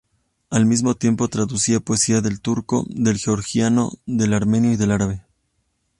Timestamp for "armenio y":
4.33-4.75